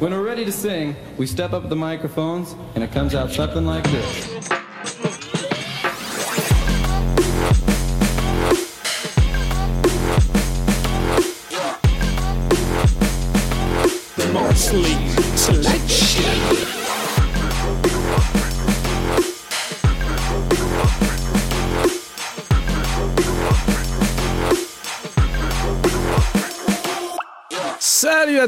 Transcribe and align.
When 0.00 0.12
we're 0.12 0.24
ready 0.24 0.46
to 0.46 0.52
sing, 0.52 0.96
we 1.18 1.26
step 1.26 1.52
up 1.52 1.68
the 1.68 1.76
microphones 1.76 2.56
and 2.74 2.82
it 2.82 2.90
comes 2.90 3.14
out 3.14 3.30
something 3.32 3.66
like 3.66 3.84
this. 3.90 4.59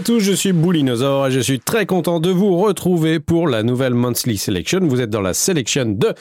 Tous, 0.03 0.21
je 0.21 0.32
suis 0.32 0.53
Boulinosaure 0.53 1.29
et 1.29 1.30
je 1.30 1.39
suis 1.39 1.61
très 1.61 1.87
content 1.87 2.18
de 2.18 2.30
vous 2.30 2.58
retrouver 2.58 3.21
pour 3.21 3.46
la 3.46 3.63
nouvelle 3.63 3.95
Monthly 3.95 4.36
Selection. 4.36 4.81
Vous 4.82 5.00
êtes 5.00 5.11
dans 5.11 5.21
la 5.21 5.32
sélection 5.32 5.85
de 5.86 6.13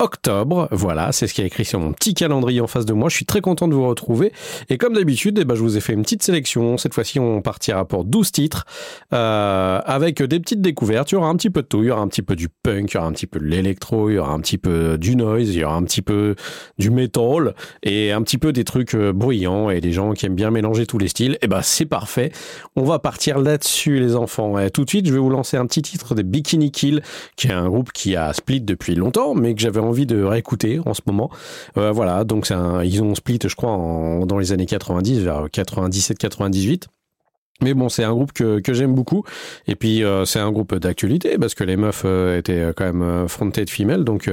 octobre. 0.00 0.68
Voilà, 0.72 1.12
c'est 1.12 1.26
ce 1.26 1.34
qui 1.34 1.42
est 1.42 1.46
écrit 1.46 1.64
sur 1.64 1.78
mon 1.78 1.92
petit 1.92 2.14
calendrier 2.14 2.60
en 2.60 2.66
face 2.66 2.86
de 2.86 2.92
moi. 2.92 3.08
Je 3.08 3.16
suis 3.16 3.26
très 3.26 3.40
content 3.40 3.68
de 3.68 3.74
vous 3.74 3.86
retrouver. 3.86 4.32
Et 4.68 4.78
comme 4.78 4.94
d'habitude, 4.94 5.38
eh 5.38 5.44
ben, 5.44 5.54
je 5.54 5.60
vous 5.60 5.76
ai 5.76 5.80
fait 5.80 5.92
une 5.92 6.02
petite 6.02 6.22
sélection. 6.22 6.78
Cette 6.78 6.94
fois-ci, 6.94 7.20
on 7.20 7.42
partira 7.42 7.84
pour 7.84 8.04
12 8.04 8.32
titres 8.32 8.64
euh, 9.12 9.80
avec 9.84 10.22
des 10.22 10.40
petites 10.40 10.60
découvertes. 10.60 11.12
Il 11.12 11.16
y 11.16 11.18
aura 11.18 11.28
un 11.28 11.36
petit 11.36 11.50
peu 11.50 11.62
de 11.62 11.66
tout. 11.66 11.82
Il 11.82 11.86
y 11.86 11.90
aura 11.90 12.00
un 12.00 12.08
petit 12.08 12.22
peu 12.22 12.34
du 12.34 12.48
punk, 12.48 12.92
il 12.92 12.94
y 12.94 12.98
aura 12.98 13.06
un 13.06 13.12
petit 13.12 13.26
peu 13.26 13.38
de 13.38 13.44
l'électro, 13.44 14.10
il 14.10 14.14
y 14.14 14.18
aura 14.18 14.32
un 14.32 14.40
petit 14.40 14.58
peu 14.58 14.98
du 14.98 15.16
noise, 15.16 15.54
il 15.54 15.60
y 15.60 15.64
aura 15.64 15.76
un 15.76 15.84
petit 15.84 16.02
peu 16.02 16.34
du 16.78 16.90
metal 16.90 17.54
et 17.82 18.12
un 18.12 18.22
petit 18.22 18.38
peu 18.38 18.52
des 18.52 18.64
trucs 18.64 18.94
euh, 18.94 19.12
bruyants 19.12 19.70
et 19.70 19.80
des 19.80 19.92
gens 19.92 20.12
qui 20.12 20.26
aiment 20.26 20.34
bien 20.34 20.50
mélanger 20.50 20.86
tous 20.86 20.98
les 20.98 21.08
styles. 21.08 21.34
Et 21.34 21.38
eh 21.42 21.46
ben, 21.46 21.62
c'est 21.62 21.86
parfait. 21.86 22.32
On 22.76 22.84
va 22.84 22.98
partir 22.98 23.38
là-dessus, 23.38 24.00
les 24.00 24.16
enfants. 24.16 24.58
Et 24.58 24.70
tout 24.70 24.84
de 24.84 24.90
suite, 24.90 25.06
je 25.06 25.12
vais 25.12 25.18
vous 25.18 25.30
lancer 25.30 25.56
un 25.56 25.66
petit 25.66 25.82
titre 25.82 26.14
des 26.14 26.22
Bikini 26.22 26.70
Kill, 26.70 27.02
qui 27.36 27.48
est 27.48 27.52
un 27.52 27.68
groupe 27.68 27.92
qui 27.92 28.16
a 28.16 28.32
split 28.32 28.60
depuis 28.60 28.94
longtemps, 28.94 29.34
mais 29.34 29.54
que 29.54 29.60
j'avais 29.60 29.80
envie 29.90 30.06
de 30.06 30.22
réécouter 30.22 30.80
en 30.86 30.94
ce 30.94 31.02
moment. 31.06 31.30
Euh, 31.76 31.92
voilà, 31.92 32.24
donc 32.24 32.46
c'est 32.46 32.54
un, 32.54 32.82
ils 32.82 33.02
ont 33.02 33.14
split, 33.14 33.38
je 33.42 33.54
crois, 33.54 33.70
en, 33.70 34.24
dans 34.26 34.38
les 34.38 34.52
années 34.52 34.66
90, 34.66 35.20
vers 35.20 35.46
97-98. 35.46 36.84
Mais 37.62 37.74
bon, 37.74 37.90
c'est 37.90 38.04
un 38.04 38.12
groupe 38.12 38.32
que, 38.32 38.62
j'aime 38.72 38.94
beaucoup. 38.94 39.22
Et 39.66 39.74
puis, 39.74 40.02
euh, 40.02 40.24
c'est 40.24 40.38
un 40.38 40.50
groupe 40.50 40.74
d'actualité 40.76 41.36
parce 41.36 41.54
que 41.54 41.62
les 41.62 41.76
meufs 41.76 42.04
euh, 42.06 42.38
étaient 42.38 42.72
quand 42.74 42.90
même 42.90 43.28
frontées 43.28 43.66
de 43.66 43.70
femelles. 43.70 44.04
Donc, 44.04 44.30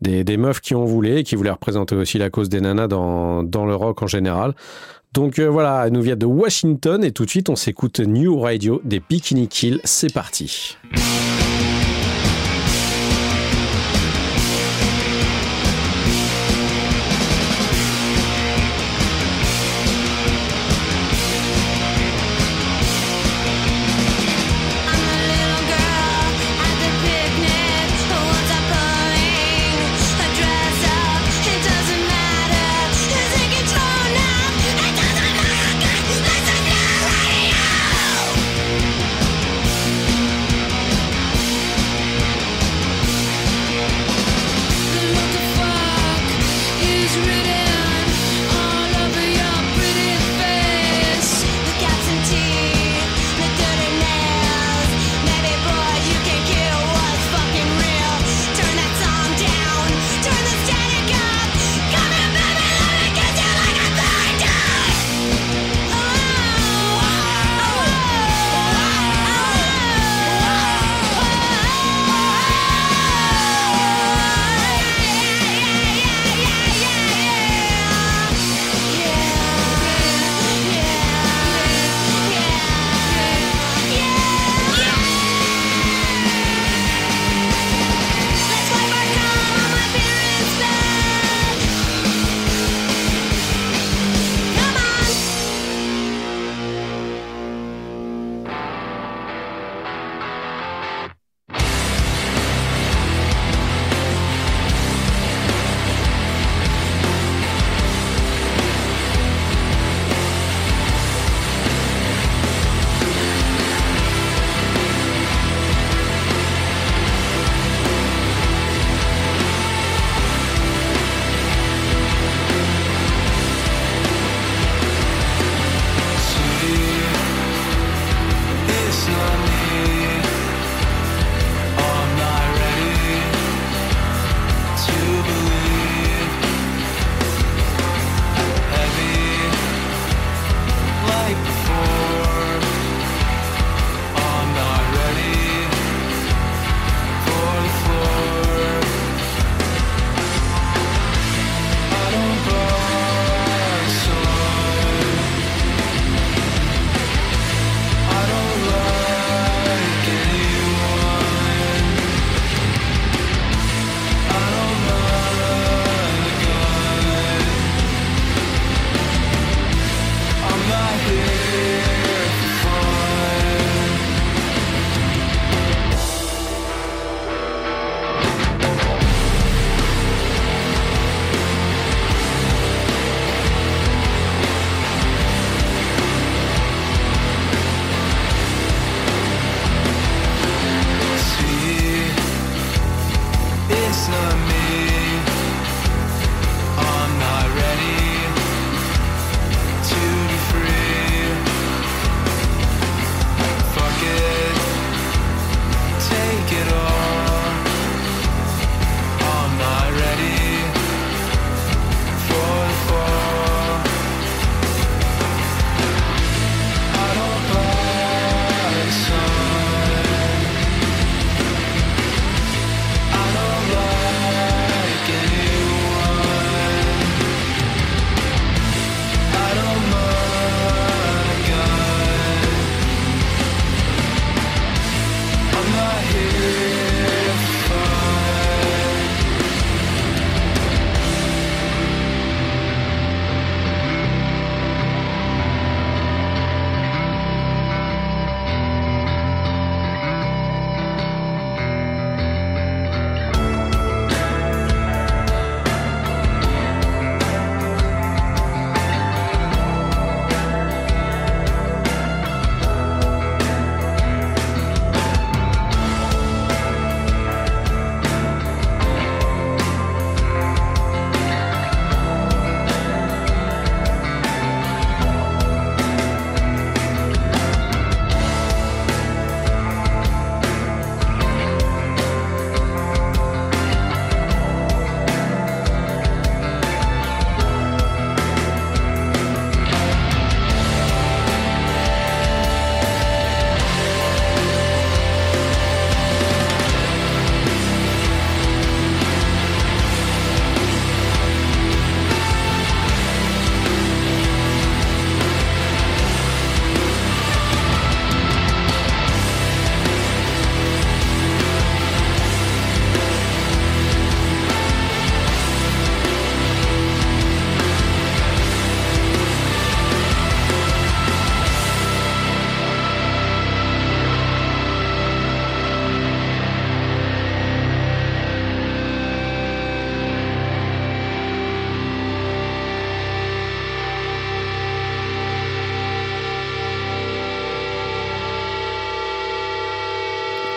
des, 0.00 0.22
des 0.22 0.36
meufs 0.36 0.60
qui 0.60 0.76
ont 0.76 0.84
voulu, 0.84 1.24
qui 1.24 1.34
voulaient 1.34 1.50
représenter 1.50 1.96
aussi 1.96 2.18
la 2.18 2.30
cause 2.30 2.48
des 2.48 2.60
nanas 2.60 2.86
dans, 2.86 3.42
dans 3.42 3.66
le 3.66 3.74
rock 3.74 4.02
en 4.02 4.06
général. 4.06 4.54
Donc 5.12 5.40
voilà, 5.40 5.90
nous 5.90 6.02
vient 6.02 6.16
de 6.16 6.26
Washington. 6.26 7.02
Et 7.02 7.10
tout 7.10 7.24
de 7.24 7.30
suite, 7.30 7.48
on 7.48 7.56
s'écoute 7.56 7.98
New 7.98 8.38
Radio 8.38 8.80
des 8.84 9.00
Bikini 9.00 9.48
Kill. 9.48 9.80
C'est 9.82 10.12
parti. 10.12 10.76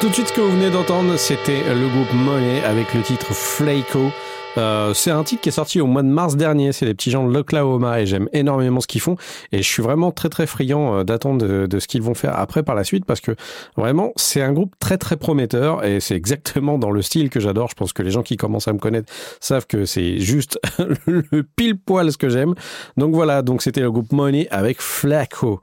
Tout 0.08 0.12
de 0.12 0.16
suite, 0.16 0.28
ce 0.30 0.34
que 0.34 0.40
vous 0.40 0.52
venez 0.52 0.70
d'entendre, 0.70 1.18
c'était 1.18 1.64
le 1.68 1.86
groupe 1.90 2.14
Money 2.14 2.64
avec 2.64 2.94
le 2.94 3.02
titre 3.02 3.34
Flaco. 3.34 4.10
Euh, 4.58 4.94
c'est 4.94 5.12
un 5.12 5.22
titre 5.26 5.42
qui 5.42 5.50
est 5.50 5.52
sorti 5.52 5.82
au 5.82 5.86
mois 5.86 6.02
de 6.02 6.08
mars 6.08 6.38
dernier. 6.38 6.72
C'est 6.72 6.86
les 6.86 6.94
petits 6.94 7.12
gens 7.12 7.28
de 7.28 7.34
l'Oklahoma 7.34 8.00
et 8.00 8.06
j'aime 8.06 8.30
énormément 8.32 8.80
ce 8.80 8.88
qu'ils 8.88 9.02
font. 9.02 9.18
Et 9.52 9.58
je 9.58 9.68
suis 9.68 9.84
vraiment 9.84 10.14
très 10.14 10.30
très 10.30 10.48
friand 10.48 10.96
euh, 10.96 11.04
d'attendre 11.04 11.46
de, 11.68 11.80
ce 11.80 11.88
qu'ils 11.88 12.02
vont 12.02 12.14
faire 12.14 12.40
après 12.40 12.64
par 12.64 12.74
la 12.74 12.86
suite 12.86 13.04
parce 13.04 13.20
que 13.20 13.36
vraiment 13.76 14.14
c'est 14.16 14.42
un 14.42 14.54
groupe 14.54 14.76
très 14.80 14.98
très 14.98 15.18
prometteur 15.18 15.84
et 15.84 16.00
c'est 16.00 16.16
exactement 16.16 16.78
dans 16.78 16.90
le 16.90 17.02
style 17.02 17.30
que 17.30 17.42
j'adore. 17.42 17.68
Je 17.70 17.76
pense 17.76 17.92
que 17.92 18.02
les 18.02 18.12
gens 18.12 18.24
qui 18.24 18.38
commencent 18.38 18.70
à 18.70 18.74
me 18.74 18.80
connaître 18.80 19.12
savent 19.42 19.68
que 19.68 19.84
c'est 19.84 20.20
juste 20.20 20.58
le 21.06 21.44
pile 21.44 21.78
poil 21.78 22.14
ce 22.14 22.18
que 22.18 22.30
j'aime. 22.30 22.56
Donc 22.96 23.14
voilà, 23.14 23.42
donc 23.42 23.62
c'était 23.62 23.82
le 23.82 23.92
groupe 23.92 24.14
Money 24.14 24.48
avec 24.52 24.82
Flaco. 24.82 25.60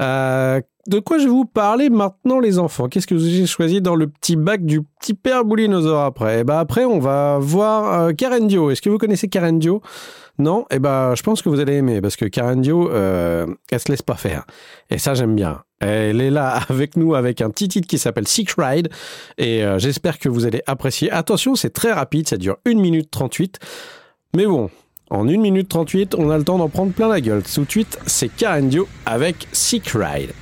Euh, 0.00 0.60
de 0.88 0.98
quoi 0.98 1.18
je 1.18 1.24
vais 1.24 1.30
vous 1.30 1.44
parler 1.44 1.90
maintenant, 1.90 2.40
les 2.40 2.58
enfants? 2.58 2.88
Qu'est-ce 2.88 3.06
que 3.06 3.14
vous 3.14 3.24
avez 3.24 3.46
choisi 3.46 3.80
dans 3.80 3.94
le 3.94 4.08
petit 4.08 4.36
bac 4.36 4.64
du 4.64 4.82
petit 4.82 5.14
père 5.14 5.44
Boulinosaure 5.44 6.02
après? 6.02 6.40
Eh 6.40 6.44
ben 6.44 6.58
après, 6.58 6.84
on 6.84 6.98
va 6.98 7.38
voir 7.40 8.00
euh, 8.00 8.12
Karen 8.12 8.46
Dio. 8.48 8.70
Est-ce 8.70 8.82
que 8.82 8.90
vous 8.90 8.98
connaissez 8.98 9.28
Karen 9.28 9.58
Dio? 9.58 9.80
Non? 10.38 10.64
Eh 10.70 10.78
ben, 10.78 11.14
je 11.14 11.22
pense 11.22 11.40
que 11.40 11.48
vous 11.48 11.60
allez 11.60 11.74
aimer 11.74 12.00
parce 12.00 12.16
que 12.16 12.24
Karen 12.24 12.60
Dio, 12.60 12.90
euh, 12.90 13.46
elle 13.70 13.78
se 13.78 13.90
laisse 13.90 14.02
pas 14.02 14.16
faire. 14.16 14.44
Et 14.90 14.98
ça, 14.98 15.14
j'aime 15.14 15.36
bien. 15.36 15.62
Elle 15.78 16.20
est 16.20 16.30
là 16.30 16.60
avec 16.68 16.96
nous 16.96 17.14
avec 17.14 17.40
un 17.40 17.50
petit 17.50 17.68
titre 17.68 17.86
qui 17.86 17.98
s'appelle 17.98 18.26
Sick 18.26 18.50
Ride 18.58 18.88
et 19.38 19.64
euh, 19.64 19.78
j'espère 19.78 20.18
que 20.18 20.28
vous 20.28 20.46
allez 20.46 20.62
apprécier. 20.66 21.10
Attention, 21.12 21.54
c'est 21.54 21.70
très 21.70 21.92
rapide, 21.92 22.28
ça 22.28 22.36
dure 22.36 22.56
1 22.66 22.74
minute 22.74 23.10
38. 23.10 23.58
Mais 24.34 24.46
bon, 24.46 24.70
en 25.12 25.28
1 25.28 25.36
minute 25.36 25.68
38, 25.68 26.14
on 26.16 26.30
a 26.30 26.38
le 26.38 26.44
temps 26.44 26.56
d'en 26.56 26.70
prendre 26.70 26.92
plein 26.92 27.08
la 27.08 27.20
gueule. 27.20 27.42
Tout 27.42 27.64
de 27.64 27.70
suite, 27.70 27.98
c'est 28.06 28.28
Karen 28.28 28.68
Dio 28.68 28.88
avec 29.04 29.46
Sick 29.52 29.92
Ride. 29.94 30.32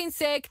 fucking 0.00 0.10
sick. 0.10 0.48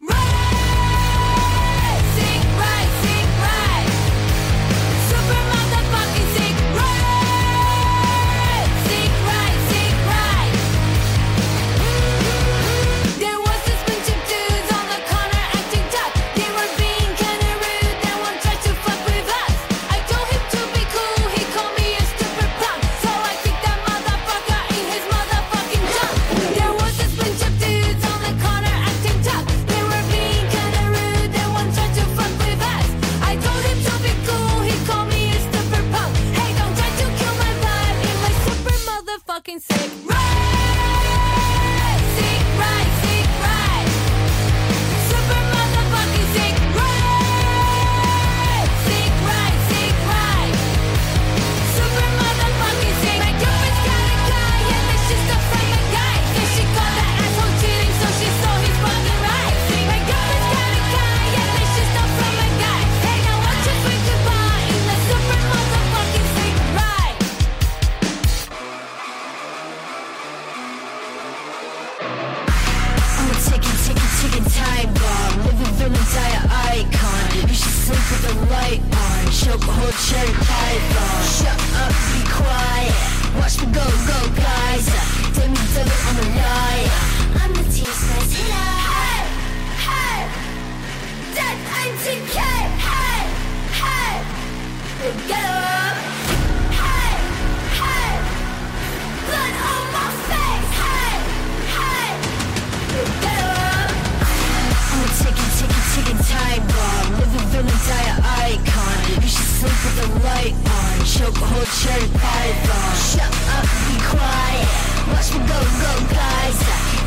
right 110.39 110.53
arm 110.53 110.99
Choke 111.05 111.35
a 111.35 111.45
whole 111.45 111.69
cherry 111.79 112.07
python 112.15 112.91
Shut 113.11 113.33
up, 113.55 113.65
be 113.87 113.95
quiet 114.11 114.69
Watch 115.11 115.33
me 115.33 115.39
go, 115.39 115.59
go, 115.83 115.93
guys. 116.13 116.59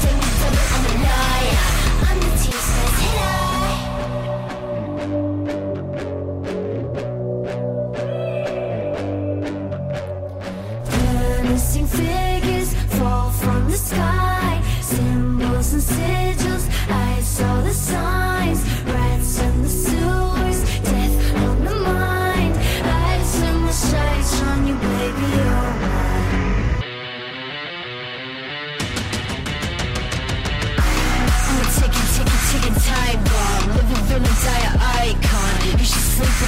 Take 0.02 0.16
me 0.16 0.30
to 0.40 0.48
the, 0.50 0.62
I'm 0.74 1.02
liar. 1.02 1.91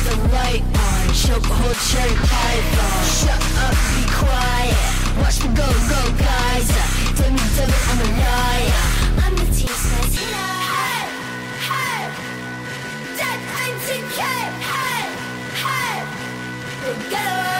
the 0.04 0.16
light 0.28 0.62
on. 0.62 1.04
Chokehold 1.14 1.78
cherry 1.88 2.14
python 2.28 3.04
Shut 3.18 3.42
up, 3.64 3.75
be 3.94 4.04
quiet. 4.20 4.76
Watch 5.20 5.42
me 5.42 5.49
go, 5.54 5.66
go, 5.88 6.00
guys. 6.18 6.68
Tell 7.16 7.30
me 7.30 7.44
to 7.56 7.64
I'm 7.90 8.00
a 8.00 8.08
liar. 8.20 8.84
I'm 9.25 9.34
the 9.37 9.46
team 9.56 9.75
slice 9.84 10.14
killer 10.18 10.52
Hey, 10.73 11.04
hey. 11.68 12.02
Dead 13.18 13.40
1K 13.56 14.20
Hey, 14.70 15.04
hey. 15.62 15.99
Get 17.11 17.26
away 17.26 17.53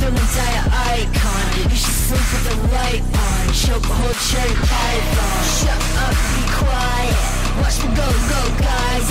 feelings 0.00 0.36
I 0.40 0.50
an 0.60 0.68
icon. 0.96 1.44
You 1.68 1.76
should 1.76 1.98
sleep 2.08 2.26
with 2.32 2.44
the 2.48 2.56
light 2.72 3.04
on. 3.04 3.44
Choke 3.52 3.84
a 3.84 3.94
whole 4.00 4.18
cherry 4.32 4.56
python 4.56 5.42
Shut 5.60 5.82
up, 6.04 6.16
be 6.34 6.44
quiet. 6.56 7.20
Watch 7.60 7.76
me 7.84 7.88
go, 7.92 8.08
go, 8.32 8.40
guys. 8.64 9.08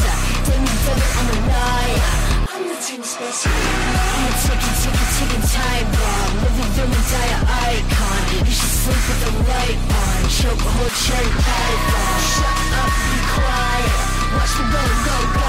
Damn 0.50 0.66
you, 0.66 0.78
further, 0.86 1.10
I'm 1.20 1.30
a 1.30 1.38
liar 1.54 2.14
I'm 2.50 2.64
the 2.66 2.78
team 2.82 3.04
special 3.06 3.54
I'm 3.54 4.26
a 4.26 4.34
ticking, 4.42 4.76
ticking, 4.82 5.10
ticking 5.14 5.46
time 5.54 5.88
bomb. 5.94 6.34
Living 6.42 6.72
feelings 6.74 7.12
I 7.14 7.26
an 7.38 7.44
icon. 7.70 8.22
You 8.50 8.54
should 8.58 8.76
sleep 8.82 9.04
with 9.10 9.20
the 9.24 9.32
light 9.46 9.80
on. 9.94 10.20
Choke 10.42 10.64
a 10.66 10.72
whole 10.74 10.94
cherry 11.06 11.32
python 11.46 12.18
Shut 12.34 12.60
up, 12.82 12.92
be 13.14 13.20
quiet. 13.38 13.98
Watch 14.34 14.54
me 14.58 14.66
go, 14.74 14.84
go, 15.06 15.18
guys. 15.38 15.49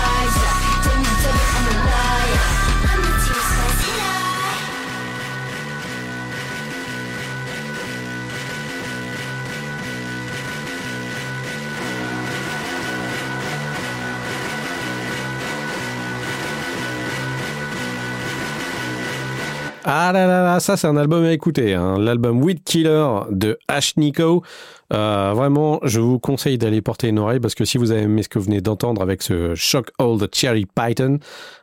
Ah 19.92 20.12
là 20.12 20.24
là 20.24 20.44
là, 20.44 20.60
ça 20.60 20.76
c'est 20.76 20.86
un 20.86 20.96
album 20.96 21.24
à 21.24 21.32
écouter, 21.32 21.74
hein. 21.74 21.98
l'album 21.98 22.40
Weed 22.44 22.62
Killer 22.62 23.08
de 23.32 23.58
Ash 23.66 23.96
Nico. 23.96 24.44
Euh, 24.92 25.32
vraiment, 25.34 25.80
je 25.82 25.98
vous 25.98 26.20
conseille 26.20 26.58
d'aller 26.58 26.80
porter 26.80 27.08
une 27.08 27.18
oreille 27.18 27.40
parce 27.40 27.56
que 27.56 27.64
si 27.64 27.76
vous 27.76 27.90
avez 27.90 28.02
aimé 28.02 28.22
ce 28.22 28.28
que 28.28 28.38
vous 28.38 28.44
venez 28.44 28.60
d'entendre 28.60 29.02
avec 29.02 29.20
ce 29.20 29.56
Shock 29.56 29.90
Old 29.98 30.28
Cherry 30.32 30.64
Python, 30.66 31.18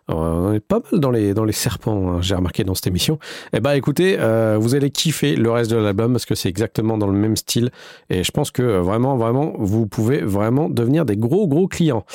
euh, 0.09 0.13
on 0.13 0.53
est 0.53 0.59
pas 0.59 0.81
mal 0.91 0.99
dans 0.99 1.09
les, 1.09 1.33
dans 1.33 1.45
les 1.45 1.53
serpents, 1.53 2.09
hein, 2.09 2.21
j'ai 2.21 2.35
remarqué 2.35 2.65
dans 2.65 2.75
cette 2.75 2.87
émission. 2.87 3.17
Eh 3.53 3.61
ben 3.61 3.71
écoutez, 3.71 4.17
euh, 4.19 4.57
vous 4.59 4.75
allez 4.75 4.89
kiffer 4.89 5.37
le 5.37 5.49
reste 5.49 5.71
de 5.71 5.77
l'album 5.77 6.11
parce 6.11 6.25
que 6.25 6.35
c'est 6.35 6.49
exactement 6.49 6.97
dans 6.97 7.07
le 7.07 7.17
même 7.17 7.37
style 7.37 7.71
et 8.09 8.25
je 8.25 8.31
pense 8.31 8.51
que 8.51 8.61
euh, 8.61 8.81
vraiment, 8.81 9.15
vraiment, 9.15 9.53
vous 9.57 9.87
pouvez 9.87 10.19
vraiment 10.19 10.67
devenir 10.67 11.05
des 11.05 11.15
gros, 11.15 11.47
gros 11.47 11.69
clients. 11.69 12.05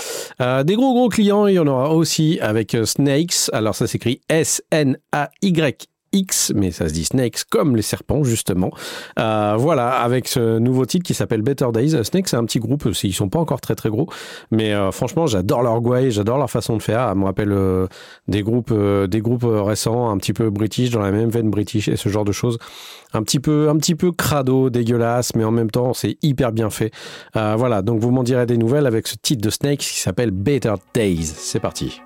Euh, 0.43 0.63
des 0.63 0.77
gros, 0.77 0.93
gros 0.93 1.09
clients, 1.09 1.47
il 1.47 1.55
y 1.55 1.59
en 1.59 1.67
aura 1.67 1.95
aussi 1.95 2.39
avec 2.43 2.77
Snakes. 2.85 3.49
Alors 3.55 3.75
ça 3.75 3.87
s'écrit 3.87 4.21
S-N-A-Y 4.29 5.89
X, 6.13 6.53
mais 6.55 6.71
ça 6.71 6.89
se 6.89 6.95
dit 6.95 7.05
Snakes 7.05 7.45
comme 7.51 7.77
les 7.77 7.83
serpents 7.83 8.25
justement. 8.25 8.71
Euh, 9.19 9.55
voilà, 9.59 9.91
avec 9.91 10.29
ce 10.29 10.59
nouveau 10.59 10.87
titre 10.87 11.05
qui 11.05 11.15
s'appelle 11.15 11.43
Better 11.43 11.69
Days. 11.73 12.05
Snakes, 12.05 12.29
c'est 12.29 12.37
un 12.37 12.45
petit 12.45 12.59
groupe, 12.59 12.89
ils 13.03 13.13
sont 13.13 13.29
pas 13.29 13.39
encore 13.39 13.61
très 13.61 13.75
très 13.75 13.91
gros, 13.91 14.09
mais 14.51 14.73
euh, 14.73 14.91
franchement, 14.91 15.27
j'adore 15.27 15.63
leur 15.63 15.81
gouaille, 15.81 16.11
j'adore 16.11 16.39
leur 16.39 16.51
façon 16.51 16.77
de 16.77 16.83
faire. 16.83 17.09
Ça 17.09 17.15
me 17.15 17.25
rappelle 17.25 17.53
euh, 17.53 17.87
des 18.29 18.43
groupes, 18.43 18.71
euh, 18.73 19.07
des 19.07 19.21
groupes 19.21 19.47
récents, 19.47 20.11
un 20.11 20.17
petit 20.19 20.33
peu 20.33 20.51
british, 20.51 20.91
dans 20.91 21.01
la 21.01 21.11
même 21.11 21.31
veine 21.31 21.51
british 21.51 21.89
et 21.89 21.97
ce 21.97 22.09
genre 22.09 22.25
de 22.25 22.33
choses. 22.33 22.59
Un 23.13 23.23
petit 23.23 23.41
peu, 23.41 23.69
un 23.69 23.77
petit 23.77 23.95
peu 23.95 24.13
crado, 24.13 24.71
dégueulasse, 24.71 25.35
mais 25.35 25.45
en 25.45 25.51
même 25.51 25.71
temps, 25.71 25.93
c'est 25.93 26.17
hyper 26.23 26.53
bien 26.53 26.71
fait. 26.71 26.91
Euh, 27.37 27.55
voilà, 27.57 27.83
donc 27.83 28.01
vous 28.01 28.11
m'en 28.11 28.23
direz 28.23 28.47
des 28.47 28.57
nouvelles 28.57 28.87
avec 28.87 29.07
ce 29.07 29.17
titre 29.21 29.43
de 29.43 29.51
Snakes 29.51 29.81
qui 29.81 30.01
s'appelle 30.01 30.31
Better 30.31 30.75
Days. 30.95 31.25
C'est 31.25 31.61
parti. 31.61 32.01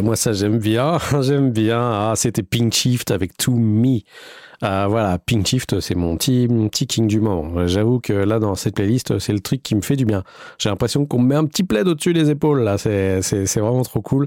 Là, 0.00 0.06
moi 0.06 0.16
ça 0.16 0.32
j'aime 0.32 0.58
bien, 0.58 0.98
j'aime 1.20 1.50
bien. 1.50 1.80
Ah, 1.80 2.12
c'était 2.16 2.42
Pink 2.42 2.72
Shift 2.72 3.10
avec 3.10 3.36
To 3.36 3.52
Me. 3.52 4.00
Ah, 4.62 4.88
voilà, 4.88 5.18
Pink 5.18 5.46
Shift, 5.46 5.80
c'est 5.80 5.94
mon 5.94 6.16
petit, 6.16 6.46
mon 6.48 6.68
petit 6.68 6.86
king 6.86 7.06
du 7.06 7.18
moment. 7.18 7.66
J'avoue 7.66 7.98
que 7.98 8.12
là, 8.12 8.38
dans 8.38 8.54
cette 8.54 8.74
playlist, 8.74 9.18
c'est 9.18 9.32
le 9.32 9.40
truc 9.40 9.62
qui 9.62 9.74
me 9.74 9.80
fait 9.80 9.96
du 9.96 10.04
bien. 10.04 10.22
J'ai 10.58 10.68
l'impression 10.68 11.06
qu'on 11.06 11.18
me 11.18 11.28
met 11.28 11.34
un 11.34 11.46
petit 11.46 11.64
plaid 11.64 11.88
au-dessus 11.88 12.12
des 12.12 12.28
épaules, 12.28 12.60
là. 12.60 12.76
C'est, 12.76 13.22
c'est, 13.22 13.60
vraiment 13.60 13.82
trop 13.82 14.02
cool. 14.02 14.26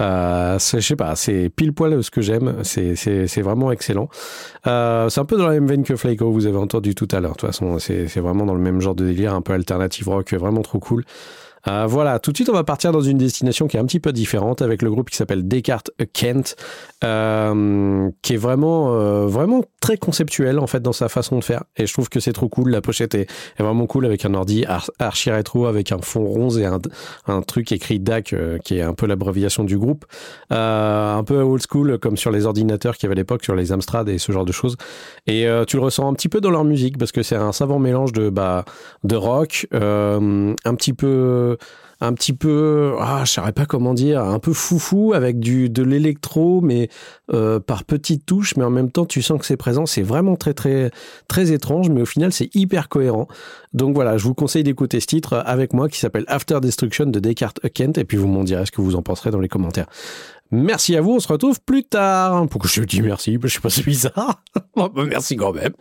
Euh, 0.00 0.58
je 0.58 0.80
sais 0.80 0.96
pas, 0.96 1.14
c'est 1.14 1.50
pile 1.50 1.74
poil 1.74 2.02
ce 2.02 2.10
que 2.10 2.22
j'aime. 2.22 2.56
C'est, 2.62 2.96
c'est, 2.96 3.26
c'est 3.26 3.42
vraiment 3.42 3.70
excellent. 3.70 4.08
Euh, 4.66 5.10
c'est 5.10 5.20
un 5.20 5.26
peu 5.26 5.36
dans 5.36 5.46
la 5.46 5.52
même 5.52 5.66
veine 5.66 5.84
que 5.84 5.94
Flaco, 5.94 6.30
vous 6.30 6.46
avez 6.46 6.56
entendu 6.56 6.94
tout 6.94 7.08
à 7.12 7.20
l'heure. 7.20 7.32
De 7.32 7.36
toute 7.36 7.50
façon, 7.50 7.78
c'est, 7.78 8.08
c'est 8.08 8.20
vraiment 8.20 8.46
dans 8.46 8.54
le 8.54 8.60
même 8.62 8.80
genre 8.80 8.94
de 8.94 9.04
délire, 9.04 9.34
un 9.34 9.42
peu 9.42 9.52
alternative 9.52 10.08
rock, 10.08 10.32
vraiment 10.32 10.62
trop 10.62 10.78
cool. 10.78 11.04
Euh, 11.68 11.86
voilà, 11.86 12.18
tout 12.18 12.32
de 12.32 12.36
suite, 12.36 12.48
on 12.48 12.54
va 12.54 12.64
partir 12.64 12.92
dans 12.92 13.00
une 13.00 13.18
destination 13.18 13.66
qui 13.66 13.76
est 13.76 13.80
un 13.80 13.86
petit 13.86 14.00
peu 14.00 14.12
différente 14.12 14.62
avec 14.62 14.82
le 14.82 14.90
groupe 14.90 15.10
qui 15.10 15.16
s'appelle 15.16 15.46
Descartes 15.46 15.90
Kent, 16.12 16.56
euh, 17.04 18.10
qui 18.22 18.34
est 18.34 18.38
vraiment, 18.38 18.94
euh, 18.94 19.26
vraiment 19.26 19.62
très 19.80 19.96
conceptuel 19.96 20.58
en 20.58 20.66
fait 20.66 20.80
dans 20.80 20.92
sa 20.92 21.08
façon 21.08 21.38
de 21.38 21.44
faire. 21.44 21.62
Et 21.76 21.86
je 21.86 21.92
trouve 21.92 22.08
que 22.08 22.18
c'est 22.20 22.32
trop 22.32 22.48
cool. 22.48 22.70
La 22.70 22.80
pochette 22.80 23.14
est, 23.14 23.30
vraiment 23.58 23.86
cool 23.86 24.06
avec 24.06 24.24
un 24.24 24.34
ordi 24.34 24.64
ar- 24.64 24.90
archi 24.98 25.30
rétro 25.30 25.66
avec 25.66 25.92
un 25.92 25.98
fond 25.98 26.24
rose 26.24 26.58
et 26.58 26.64
un, 26.64 26.80
un 27.26 27.42
truc 27.42 27.72
écrit 27.72 28.00
DAC 28.00 28.32
euh, 28.32 28.58
qui 28.58 28.78
est 28.78 28.82
un 28.82 28.94
peu 28.94 29.06
l'abréviation 29.06 29.64
du 29.64 29.78
groupe. 29.78 30.04
Euh, 30.52 31.14
un 31.14 31.24
peu 31.24 31.40
old 31.40 31.62
school 31.68 31.98
comme 31.98 32.16
sur 32.16 32.30
les 32.30 32.46
ordinateurs 32.46 32.96
qu'il 32.96 33.04
y 33.04 33.06
avait 33.06 33.14
à 33.14 33.22
l'époque, 33.22 33.44
sur 33.44 33.54
les 33.54 33.72
Amstrad 33.72 34.08
et 34.08 34.18
ce 34.18 34.32
genre 34.32 34.44
de 34.44 34.52
choses. 34.52 34.76
Et 35.26 35.46
euh, 35.46 35.64
tu 35.64 35.76
le 35.76 35.82
ressens 35.82 36.08
un 36.08 36.14
petit 36.14 36.28
peu 36.28 36.40
dans 36.40 36.50
leur 36.50 36.64
musique 36.64 36.98
parce 36.98 37.12
que 37.12 37.22
c'est 37.22 37.36
un 37.36 37.52
savant 37.52 37.78
mélange 37.78 38.12
de 38.12 38.28
bah 38.28 38.64
de 39.04 39.16
rock, 39.16 39.68
un 39.72 40.74
petit 40.74 40.92
peu 40.92 41.55
un 42.00 42.12
petit 42.12 42.32
peu 42.32 42.94
ah 43.00 43.22
je 43.24 43.32
saurais 43.32 43.52
pas 43.52 43.64
comment 43.64 43.94
dire 43.94 44.22
un 44.22 44.38
peu 44.38 44.52
foufou 44.52 45.14
avec 45.14 45.38
du 45.40 45.70
de 45.70 45.82
l'électro 45.82 46.60
mais 46.60 46.90
euh, 47.32 47.58
par 47.58 47.84
petites 47.84 48.26
touches 48.26 48.56
mais 48.56 48.64
en 48.64 48.70
même 48.70 48.90
temps 48.90 49.06
tu 49.06 49.22
sens 49.22 49.40
que 49.40 49.46
c'est 49.46 49.56
présent 49.56 49.86
c'est 49.86 50.02
vraiment 50.02 50.36
très 50.36 50.52
très 50.52 50.90
très 51.26 51.52
étrange 51.52 51.88
mais 51.88 52.02
au 52.02 52.06
final 52.06 52.32
c'est 52.32 52.54
hyper 52.54 52.88
cohérent 52.88 53.28
donc 53.72 53.94
voilà 53.94 54.18
je 54.18 54.24
vous 54.24 54.34
conseille 54.34 54.62
d'écouter 54.62 55.00
ce 55.00 55.06
titre 55.06 55.42
avec 55.46 55.72
moi 55.72 55.88
qui 55.88 55.98
s'appelle 55.98 56.24
After 56.28 56.60
Destruction 56.60 57.06
de 57.06 57.18
Descartes 57.18 57.60
Kent 57.72 57.96
et 57.98 58.04
puis 58.04 58.18
vous 58.18 58.28
m'en 58.28 58.44
direz 58.44 58.66
ce 58.66 58.72
que 58.72 58.82
vous 58.82 58.94
en 58.94 59.02
penserez 59.02 59.30
dans 59.30 59.40
les 59.40 59.48
commentaires 59.48 59.86
Merci 60.52 60.94
à 60.94 61.00
vous, 61.00 61.14
on 61.14 61.18
se 61.18 61.26
retrouve 61.26 61.60
plus 61.60 61.82
tard. 61.82 62.46
Pourquoi 62.48 62.70
je 62.72 62.80
dis 62.82 63.02
merci? 63.02 63.36
Je 63.42 63.48
sais 63.48 63.60
pas, 63.60 63.68
c'est 63.68 63.84
bizarre. 63.84 64.42
Bah, 64.76 64.90
merci 64.94 65.36
quand 65.36 65.52
même. 65.52 65.72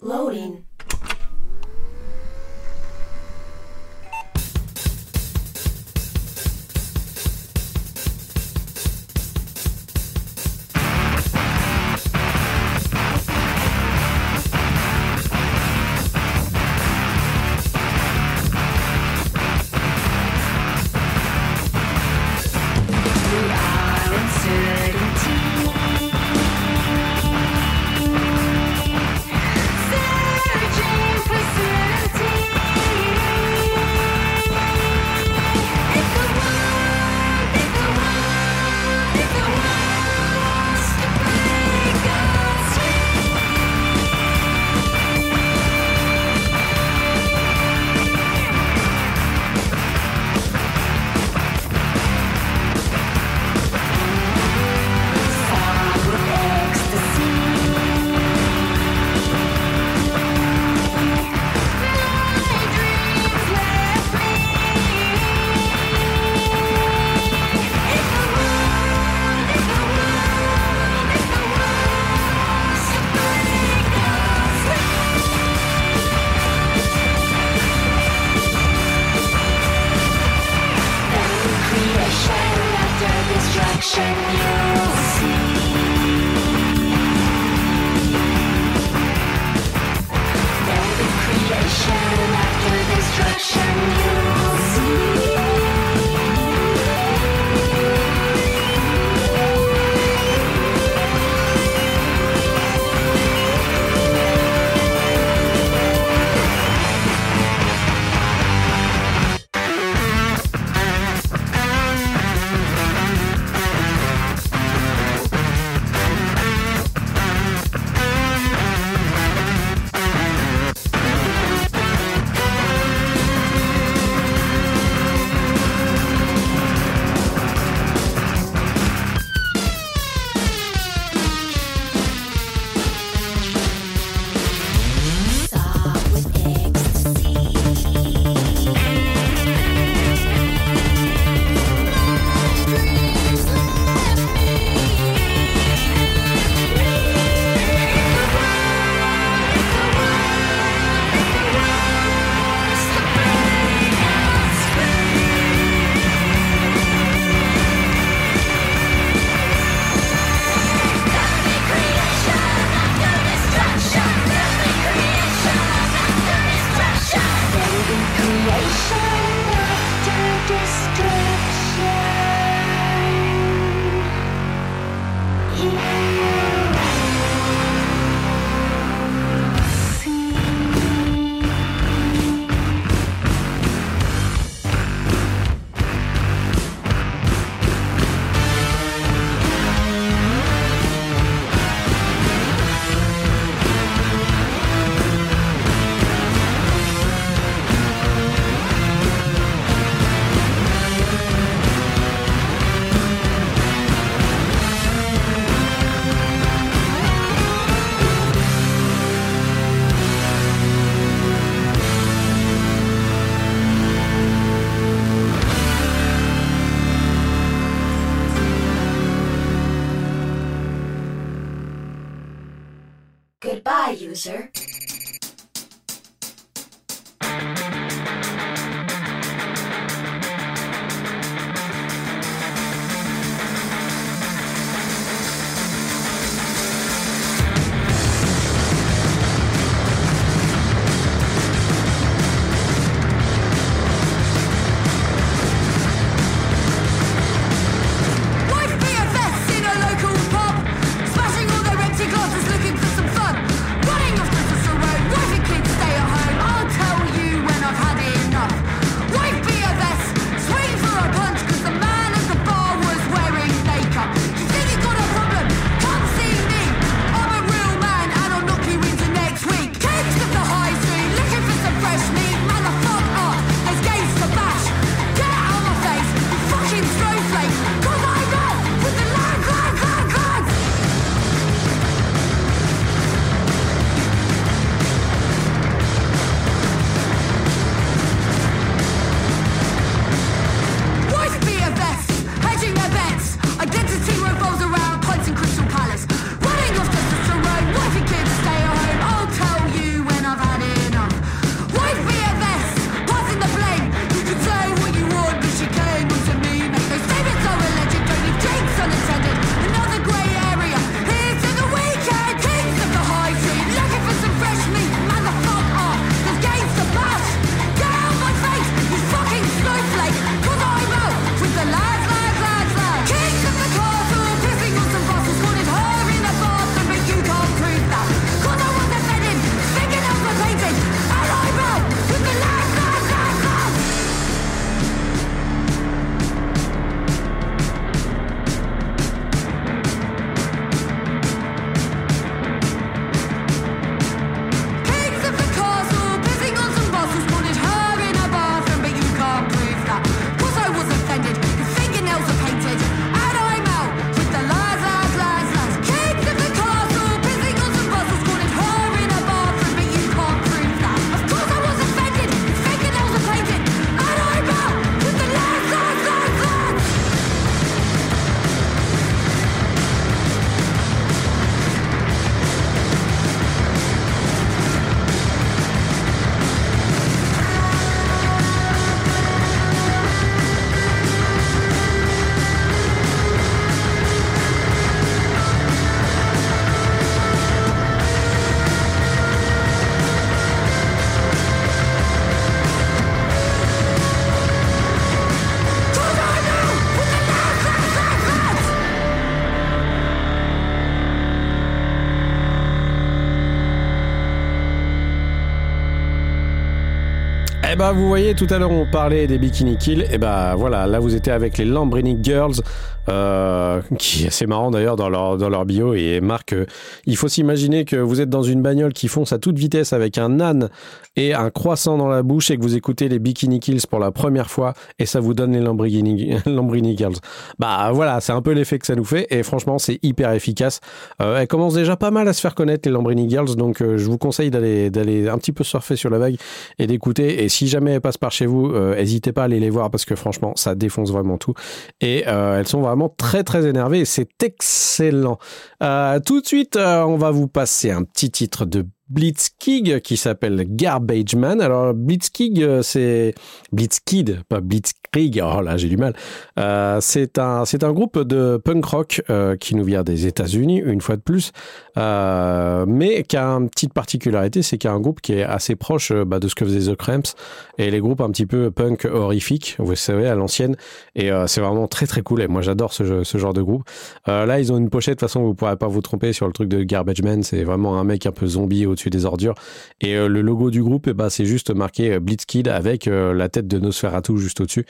Eh 407.76 407.78
ben, 407.78 407.92
vous 407.92 408.08
voyez, 408.08 408.36
tout 408.36 408.48
à 408.52 408.58
l'heure, 408.58 408.72
on 408.72 408.90
parlait 408.90 409.28
des 409.28 409.38
Bikini 409.38 409.76
Kill. 409.76 410.06
Et 410.10 410.18
ben, 410.18 410.56
voilà, 410.56 410.88
là, 410.88 411.02
vous 411.02 411.14
étiez 411.14 411.34
avec 411.34 411.58
les 411.58 411.66
Lambrini 411.66 412.18
Girls, 412.24 412.62
euh, 413.10 413.82
qui 414.00 414.24
est 414.24 414.28
assez 414.28 414.48
marrant 414.48 414.72
d'ailleurs 414.72 414.96
dans 414.96 415.10
leur, 415.10 415.38
dans 415.38 415.50
leur 415.50 415.66
bio. 415.66 415.94
Et 415.94 416.22
marque, 416.22 416.54
euh, 416.54 416.66
il 417.06 417.18
faut 417.18 417.28
s'imaginer 417.28 417.84
que 417.84 417.98
vous 417.98 418.22
êtes 418.22 418.30
dans 418.30 418.44
une 418.44 418.62
bagnole 418.62 418.94
qui 418.94 419.10
fonce 419.10 419.34
à 419.34 419.40
toute 419.40 419.60
vitesse 419.60 419.92
avec 419.92 420.18
un 420.18 420.40
âne 420.40 420.70
et 421.16 421.34
un 421.34 421.50
croissant 421.50 421.98
dans 421.98 422.08
la 422.08 422.24
bouche 422.24 422.52
et 422.52 422.58
que 422.58 422.62
vous 422.62 422.76
écoutez 422.76 423.08
les 423.10 423.20
Bikini 423.20 423.60
Kills 423.60 423.82
pour 423.90 424.00
la 424.00 424.12
première 424.12 424.50
fois 424.50 424.74
et 425.00 425.06
ça 425.06 425.20
vous 425.20 425.34
donne 425.34 425.54
les 425.54 425.62
Lambrini, 425.62 426.36
Lambrini 426.46 426.98
Girls. 426.98 427.16
Bah 427.60 427.92
voilà, 427.94 428.22
c'est 428.22 428.34
un 428.34 428.42
peu 428.42 428.52
l'effet 428.52 428.80
que 428.80 428.86
ça 428.86 428.96
nous 428.96 429.06
fait 429.06 429.28
et 429.30 429.44
franchement, 429.44 429.78
c'est 429.78 430.00
hyper 430.04 430.32
efficace. 430.32 430.80
Euh, 431.22 431.40
elle 431.40 431.48
commence 431.48 431.74
déjà 431.74 431.96
pas 431.96 432.12
mal 432.12 432.28
à 432.28 432.34
se 432.34 432.42
faire 432.42 432.56
connaître, 432.56 432.88
les 432.88 432.94
Lambrini 432.94 433.30
Girls, 433.30 433.56
donc 433.56 433.82
euh, 433.82 433.98
je 433.98 434.06
vous 434.06 434.18
conseille 434.18 434.50
d'aller 434.50 434.90
d'aller 434.90 435.28
un 435.28 435.38
petit 435.38 435.52
peu 435.52 435.64
surfer 435.64 435.96
sur 435.96 436.10
la 436.10 436.20
vague 436.20 436.36
et 436.80 436.88
d'écouter. 436.88 437.44
Et 437.44 437.50
si 437.50 437.65
jamais 437.68 437.92
elles 437.92 438.02
passent 438.02 438.18
par 438.18 438.32
chez 438.32 438.46
vous, 438.46 438.68
euh, 438.68 438.96
n'hésitez 438.96 439.32
pas 439.32 439.42
à 439.42 439.46
aller 439.46 439.60
les 439.60 439.70
voir 439.70 439.92
parce 439.92 440.06
que 440.06 440.16
franchement, 440.16 440.54
ça 440.56 440.76
défonce 440.76 441.12
vraiment 441.12 441.38
tout. 441.38 441.54
Et 442.02 442.24
euh, 442.28 442.60
elles 442.60 442.68
sont 442.68 442.82
vraiment 442.82 443.10
très 443.10 443.44
très 443.44 443.66
énervées 443.66 444.00
et 444.00 444.06
c'est 444.06 444.44
excellent. 444.44 445.38
Euh, 445.84 446.20
tout 446.20 446.42
de 446.42 446.46
suite, 446.46 446.76
euh, 446.76 447.04
on 447.04 447.18
va 447.18 447.32
vous 447.32 447.48
passer 447.48 447.92
un 447.92 448.04
petit 448.04 448.32
titre 448.32 448.66
de 448.66 448.86
Blitzkig 449.08 450.00
qui 450.00 450.18
s'appelle 450.18 450.66
Garbage 450.68 451.36
Man. 451.36 451.62
Alors 451.62 451.94
Blitzkig, 451.94 452.64
euh, 452.64 452.82
c'est 452.82 453.36
Blitzkid, 453.72 454.42
pas 454.50 454.62
Blitzkrieg. 454.62 455.44
Oh 455.46 455.62
là, 455.62 455.78
j'ai 455.78 455.90
du 455.90 455.98
mal. 455.98 456.16
Euh, 456.58 456.98
c'est 457.02 457.38
un 457.38 457.66
c'est 457.66 457.84
un 457.84 457.94
groupe 457.94 458.20
de 458.20 458.58
punk 458.58 458.84
rock 458.84 459.22
euh, 459.30 459.56
qui 459.58 459.76
nous 459.76 459.84
vient 459.84 460.02
des 460.02 460.26
États-Unis 460.26 460.82
une 460.84 461.02
fois 461.02 461.18
de 461.18 461.22
plus, 461.22 461.52
mais 461.96 463.24
qui 463.24 463.38
a 463.38 463.46
une 463.46 463.70
petite 463.70 463.94
particularité, 463.94 464.64
c'est 464.64 464.80
qu'il 464.80 464.90
y 464.90 464.92
a 464.92 464.96
un 464.96 465.00
groupe 465.00 465.22
qui 465.22 465.34
est 465.34 465.44
assez 465.44 465.76
proche 465.76 466.12
bah, 466.12 466.40
de 466.40 466.48
ce 466.48 466.56
que 466.56 466.66
faisaient 466.66 466.92
The 466.92 466.96
Cramps 466.96 467.36
et 467.78 467.92
les 467.92 468.00
groupes 468.00 468.22
un 468.22 468.32
petit 468.32 468.48
peu 468.48 468.72
punk 468.72 469.06
horrifiques, 469.06 469.76
vous 469.78 469.96
savez 469.96 470.28
à 470.28 470.36
l'ancienne. 470.36 470.76
Et 471.16 471.30
c'est 471.46 471.62
vraiment 471.62 471.88
très 471.88 472.08
très 472.08 472.22
cool. 472.22 472.42
Et 472.42 472.48
moi 472.48 472.62
j'adore 472.62 472.92
ce, 472.92 473.24
genre 473.38 473.54
de 473.54 473.62
groupe. 473.62 473.84
Là 474.26 474.60
ils 474.60 474.74
ont 474.74 474.78
une 474.78 474.90
pochette. 474.90 475.16
De 475.16 475.20
toute 475.20 475.30
façon 475.30 475.44
vous 475.44 475.54
pourrez 475.54 475.78
pas 475.78 475.88
vous 475.88 476.02
tromper 476.02 476.34
sur 476.34 476.48
le 476.48 476.54
truc 476.54 476.70
de 476.70 476.82
Garbage 476.84 477.22
Man. 477.22 477.44
C'est 477.44 477.64
vraiment 477.64 478.00
un 478.00 478.04
mec 478.04 478.26
un 478.26 478.32
peu 478.32 478.48
zombie 478.48 478.86
au-dessus 478.96 479.10
des 479.10 479.26
ordures. 479.26 479.56
Et 480.02 480.16
euh, 480.16 480.28
le 480.28 480.42
logo 480.42 480.72
du 480.72 480.82
groupe, 480.82 481.08
eh 481.08 481.14
ben, 481.14 481.30
c'est 481.30 481.46
juste 481.46 481.74
marqué 481.74 482.14
euh, 482.14 482.20
Blitzkid 482.20 482.68
avec 482.68 483.08
euh, 483.08 483.34
la 483.34 483.50
tête 483.50 483.68
de 483.68 483.78
Nosferatu 483.80 484.38
juste 484.38 484.62
au-dessus. 484.62 484.86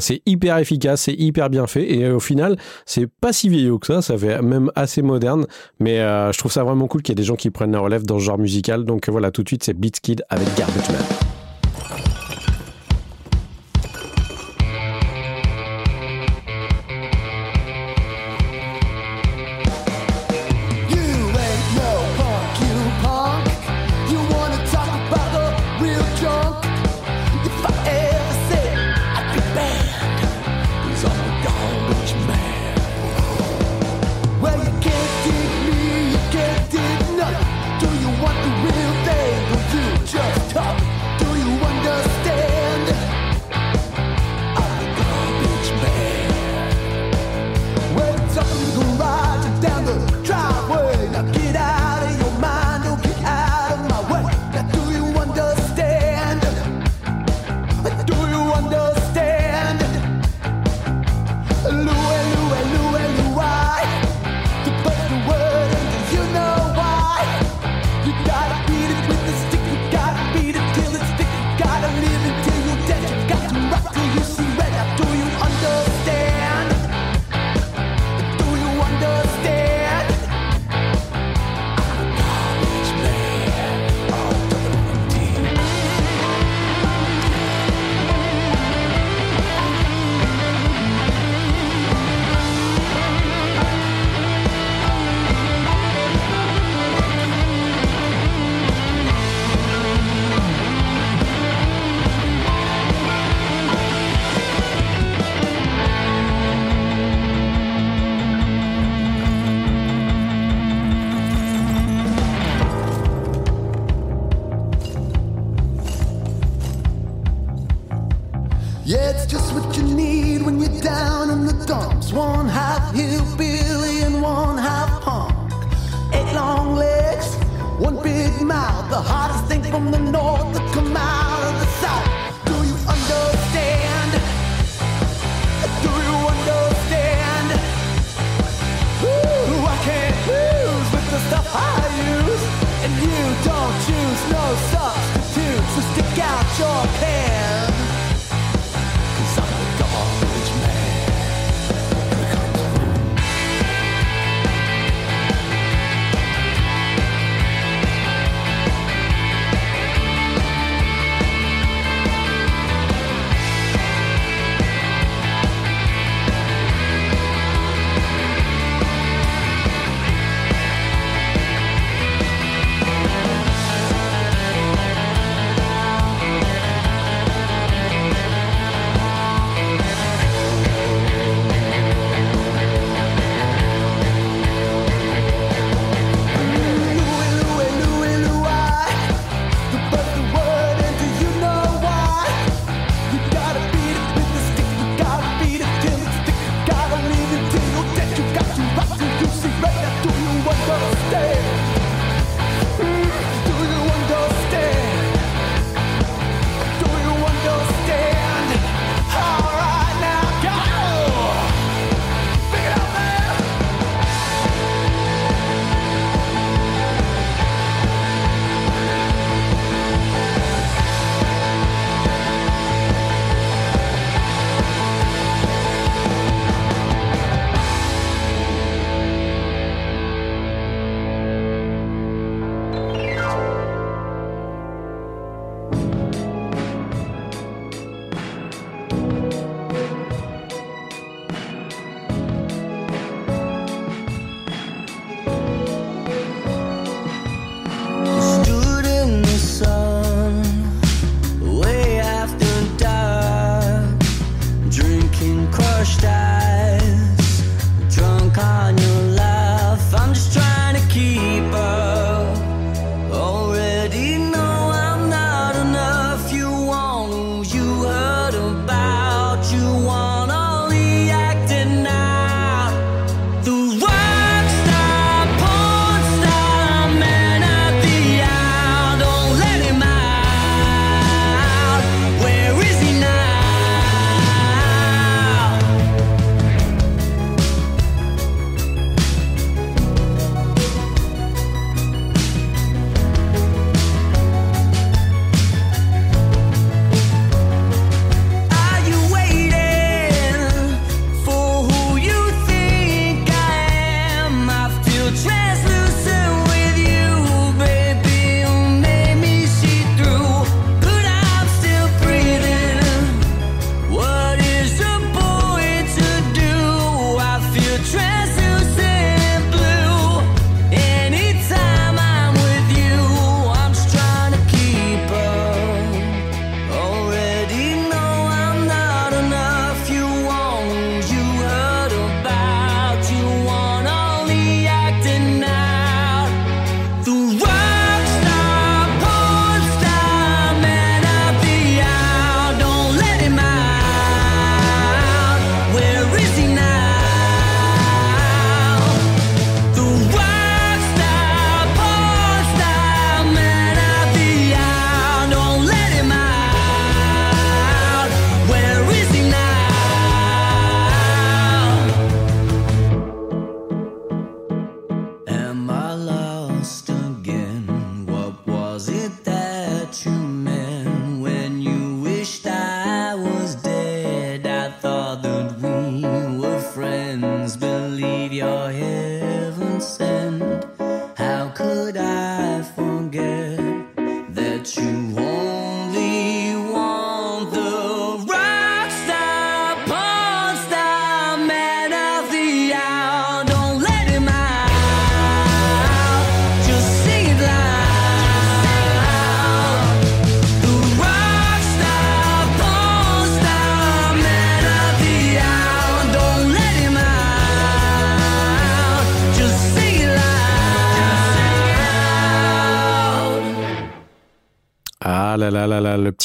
C'est 0.00 0.22
hyper 0.26 0.58
efficace, 0.58 1.02
c'est 1.02 1.14
hyper 1.14 1.50
bien 1.50 1.66
fait. 1.66 1.92
Et 1.92 2.08
au 2.08 2.20
final, 2.20 2.56
c'est 2.86 3.06
pas 3.06 3.32
si 3.32 3.48
vieillot 3.48 3.78
que 3.78 3.86
ça. 3.86 4.00
Ça 4.00 4.16
fait 4.16 4.40
même 4.40 4.70
assez 4.74 5.02
moderne. 5.02 5.46
Mais 5.80 5.98
je 5.98 6.38
trouve 6.38 6.52
ça 6.52 6.64
vraiment 6.64 6.86
cool 6.86 7.02
qu'il 7.02 7.12
y 7.12 7.14
ait 7.14 7.22
des 7.22 7.24
gens 7.24 7.36
qui 7.36 7.50
prennent 7.50 7.72
la 7.72 7.80
relève 7.80 8.04
dans 8.04 8.18
ce 8.18 8.24
genre 8.24 8.38
musical. 8.38 8.84
Donc 8.84 9.08
voilà, 9.08 9.30
tout 9.30 9.42
de 9.42 9.48
suite, 9.48 9.64
c'est 9.64 9.74
Blitzkid 9.74 10.24
avec 10.30 10.46
Garbage 10.56 10.88
Man. 10.90 11.35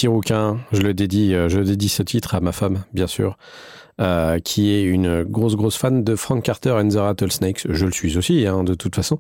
Rouquin. 0.08 0.60
Je 0.72 0.82
le 0.82 0.94
dédie, 0.94 1.34
euh, 1.34 1.50
je 1.50 1.60
dédie 1.60 1.90
ce 1.90 2.04
titre 2.04 2.36
à 2.36 2.40
ma 2.42 2.52
femme, 2.52 2.84
bien 2.94 3.08
sûr. 3.08 3.38
euh, 4.00 4.40
qui 4.40 4.72
est 4.72 4.84
une 4.84 5.24
grosse, 5.24 5.56
grosse 5.56 5.78
fan 5.78 6.04
de 6.04 6.16
Frank 6.16 6.44
Carter 6.44 6.72
and 6.72 6.90
the 6.90 6.96
Rattlesnakes. 6.96 7.68
Je 7.70 7.86
le 7.86 7.92
suis 7.92 8.18
aussi, 8.18 8.48
hein, 8.48 8.64
de 8.64 8.74
toute 8.74 8.96
façon. 8.96 9.20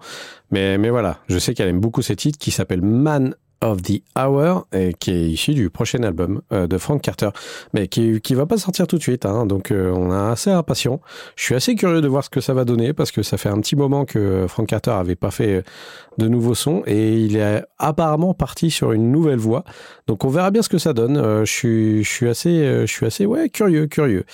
Mais, 0.49 0.77
mais 0.77 0.89
voilà, 0.89 1.19
je 1.27 1.37
sais 1.37 1.53
qu'elle 1.53 1.67
aime 1.67 1.79
beaucoup 1.79 2.01
ces 2.01 2.15
titres 2.15 2.39
qui 2.39 2.51
s'appelle 2.51 2.81
Man 2.81 3.35
of 3.61 3.81
the 3.81 4.01
Hour 4.17 4.67
et 4.73 4.93
qui 4.93 5.11
est 5.11 5.29
issu 5.29 5.53
du 5.53 5.69
prochain 5.69 6.03
album 6.03 6.41
euh, 6.51 6.67
de 6.67 6.77
Frank 6.77 7.01
Carter, 7.01 7.29
mais 7.73 7.87
qui 7.87 8.19
qui 8.21 8.33
va 8.33 8.45
pas 8.45 8.57
sortir 8.57 8.87
tout 8.87 8.97
de 8.97 9.01
suite. 9.01 9.25
Hein, 9.25 9.45
donc 9.45 9.71
euh, 9.71 9.91
on 9.91 10.11
est 10.11 10.31
assez 10.31 10.49
impatient. 10.49 10.99
Je 11.35 11.43
suis 11.43 11.55
assez 11.55 11.75
curieux 11.75 12.01
de 12.01 12.07
voir 12.07 12.23
ce 12.23 12.29
que 12.29 12.41
ça 12.41 12.53
va 12.53 12.65
donner 12.65 12.93
parce 12.93 13.11
que 13.11 13.23
ça 13.23 13.37
fait 13.37 13.49
un 13.49 13.59
petit 13.61 13.75
moment 13.75 14.05
que 14.05 14.45
Frank 14.47 14.67
Carter 14.67 14.91
avait 14.91 15.15
pas 15.15 15.31
fait 15.31 15.57
euh, 15.57 15.61
de 16.17 16.27
nouveaux 16.27 16.55
sons 16.55 16.83
et 16.85 17.19
il 17.19 17.37
est 17.37 17.63
apparemment 17.77 18.33
parti 18.33 18.71
sur 18.71 18.91
une 18.91 19.11
nouvelle 19.11 19.39
voie. 19.39 19.63
Donc 20.07 20.25
on 20.25 20.29
verra 20.29 20.51
bien 20.51 20.61
ce 20.61 20.69
que 20.69 20.77
ça 20.77 20.93
donne. 20.93 21.45
Je 21.45 21.51
suis 21.51 22.03
je 22.03 22.09
suis 22.09 22.27
assez 22.27 22.85
je 22.85 22.91
suis 22.91 23.05
assez 23.05 23.25
ouais 23.25 23.49
curieux 23.49 23.87
curieux. 23.87 24.25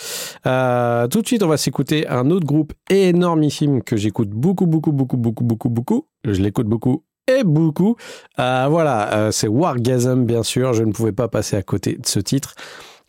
Tout 0.43 1.21
de 1.21 1.27
suite 1.27 1.43
on 1.43 1.47
va 1.47 1.57
s'écouter 1.57 2.07
un 2.07 2.31
autre 2.31 2.47
groupe 2.47 2.73
énormissime 2.89 3.83
que 3.83 3.95
j'écoute 3.95 4.29
beaucoup 4.29 4.65
beaucoup 4.65 4.91
beaucoup 4.91 5.17
beaucoup 5.17 5.43
beaucoup 5.43 5.69
beaucoup. 5.69 6.07
Je 6.25 6.41
l'écoute 6.41 6.67
beaucoup 6.67 7.03
et 7.27 7.43
beaucoup. 7.43 7.95
Euh, 8.39 8.67
voilà, 8.69 9.13
euh, 9.13 9.31
c'est 9.31 9.47
Wargasm, 9.47 10.25
bien 10.25 10.43
sûr. 10.43 10.73
Je 10.73 10.83
ne 10.83 10.91
pouvais 10.91 11.11
pas 11.11 11.27
passer 11.27 11.55
à 11.55 11.63
côté 11.63 11.95
de 11.95 12.07
ce 12.07 12.19
titre. 12.19 12.55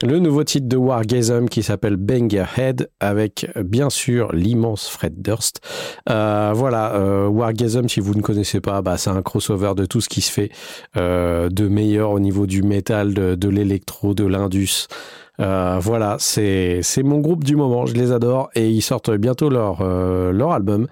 Le 0.07 0.21
nouveau 0.21 0.45
titre 0.45 0.69
de 0.69 0.77
Wargasm 0.77 1.49
qui 1.49 1.65
s'appelle 1.65 1.97
Bang 1.97 2.33
Your 2.33 2.47
Head 2.57 2.89
avec 3.01 3.51
bien 3.57 3.91
sûr 3.91 4.33
l'immense 4.33 4.89
Fred 4.89 5.21
Durst. 5.21 5.61
Euh, 6.09 6.53
voilà, 6.55 6.95
euh, 6.95 7.27
Wargasm, 7.27 7.89
si 7.89 7.99
vous 7.99 8.15
ne 8.15 8.21
connaissez 8.21 8.61
pas, 8.61 8.81
bah, 8.81 8.97
c'est 8.97 9.11
un 9.11 9.23
crossover 9.23 9.73
de 9.75 9.87
tout 9.87 10.01
ce 10.01 10.09
qui 10.09 10.21
se 10.21 10.31
fait 10.31 10.53
euh, 10.97 11.49
de 11.49 11.67
meilleur 11.67 12.13
au 12.13 12.21
niveau 12.21 12.47
du 12.47 12.63
métal, 12.63 13.13
de, 13.13 13.49
l'électro, 13.49 14.15
de 14.15 14.25
l'indus. 14.25 14.87
Voilà, 15.41 16.17
c'est 16.21 16.83
mon 17.03 17.19
groupe 17.19 17.43
du 17.43 17.57
moment, 17.57 17.85
je 17.85 17.95
les 17.95 18.13
adore 18.13 18.51
et 18.55 18.71
ils 18.71 18.83
sortent 18.83 19.11
bientôt 19.11 19.51
leur 19.51 19.83
leur 19.83 20.53
album. 20.53 20.87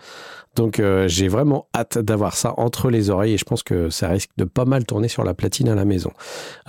Donc 0.57 0.81
euh, 0.81 1.07
j'ai 1.07 1.29
vraiment 1.29 1.69
hâte 1.75 1.99
d'avoir 1.99 2.35
ça 2.35 2.55
entre 2.57 2.91
les 2.91 3.11
oreilles 3.11 3.35
et 3.35 3.39
je 3.39 3.45
pense 3.45 3.63
que 3.63 3.91
ça 3.91 4.09
risque 4.09 4.31
de 4.39 4.45
pas 4.45 4.65
mal 4.65 4.85
tourner 4.85 5.09
sur 5.09 5.23
la 5.23 5.35
platine 5.35 5.69
à 5.69 5.75
la 5.75 5.85
maison. 5.85 6.11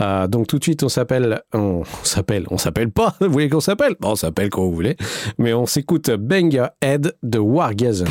Euh, 0.01 0.27
donc 0.27 0.47
tout 0.47 0.59
de 0.59 0.63
suite 0.63 0.83
on 0.83 0.89
s'appelle, 0.89 1.41
on 1.53 1.83
s'appelle, 2.03 2.45
on 2.51 2.57
s'appelle 2.57 2.91
pas. 2.91 3.15
Vous 3.21 3.31
voulez 3.31 3.49
qu'on 3.49 3.61
s'appelle? 3.61 3.95
Bon, 3.99 4.11
on 4.11 4.15
s'appelle 4.15 4.49
quand 4.49 4.63
vous 4.63 4.73
voulez, 4.73 4.97
mais 5.37 5.53
on 5.53 5.65
s'écoute 5.65 6.11
Bang 6.11 6.53
Your 6.53 6.69
Head 6.81 7.15
de 7.23 7.39
Wargasm. 7.39 8.07